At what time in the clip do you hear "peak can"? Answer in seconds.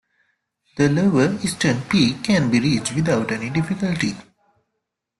1.83-2.49